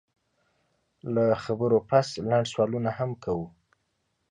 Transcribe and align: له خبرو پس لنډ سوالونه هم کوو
له 1.13 1.23
خبرو 1.43 1.77
پس 1.89 2.07
لنډ 2.29 2.45
سوالونه 2.53 2.89
هم 2.97 3.11
کوو 3.23 3.45